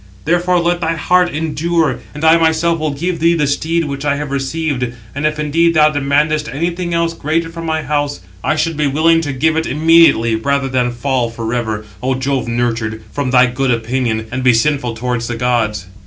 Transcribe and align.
Therefore 0.25 0.59
let 0.59 0.81
thy 0.81 0.95
heart 0.95 1.29
endure, 1.29 1.99
and 2.15 2.23
I 2.25 2.35
myself 2.37 2.79
will 2.79 2.89
give 2.89 3.19
thee 3.19 3.35
the 3.35 3.45
steed 3.45 3.85
which 3.85 4.03
I 4.03 4.15
have 4.15 4.31
received. 4.31 4.95
And 5.13 5.27
if 5.27 5.37
indeed 5.37 5.75
thou 5.75 5.91
demandest 5.91 6.49
anything 6.49 6.91
else 6.91 7.13
greater 7.13 7.49
from 7.49 7.67
my 7.67 7.83
house, 7.83 8.19
I 8.43 8.55
should 8.55 8.77
be 8.77 8.87
willing 8.87 9.21
to 9.21 9.31
give 9.31 9.55
it 9.55 9.67
immediately 9.67 10.33
rather 10.35 10.69
than 10.69 10.89
fall 10.91 11.29
for 11.29 11.53
ever, 11.53 11.85
Ο 12.01 12.15
Jove 12.15 12.47
nurtured, 12.47 13.03
from 13.11 13.29
thy 13.29 13.45
good 13.45 13.69
opinion, 13.69 14.25
and 14.31 14.41
be 14.43 14.55
sinful 14.55 14.95
towards 14.95 15.27
the 15.27 15.35
gods." 15.35 15.85